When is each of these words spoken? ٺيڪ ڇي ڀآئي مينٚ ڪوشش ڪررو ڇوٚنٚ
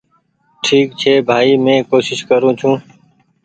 ٺيڪ 0.63 0.87
ڇي 0.99 1.13
ڀآئي 1.27 1.51
مينٚ 1.65 1.87
ڪوشش 1.89 2.19
ڪررو 2.29 2.49
ڇوٚنٚ 2.59 2.81